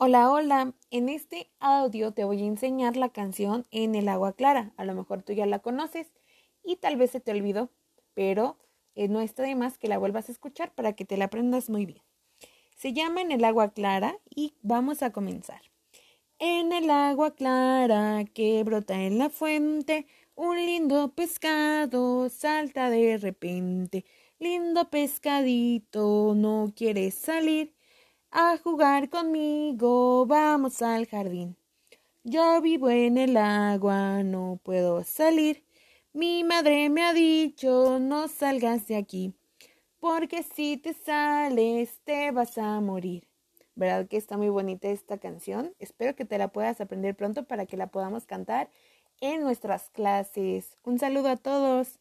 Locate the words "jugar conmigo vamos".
28.58-30.82